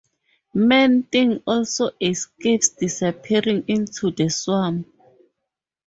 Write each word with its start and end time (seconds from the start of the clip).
Man-Thing 0.55 1.43
also 1.45 1.91
escapes 2.01 2.69
disappearing 2.69 3.65
into 3.67 4.09
the 4.09 4.29
Swamp. 4.31 4.87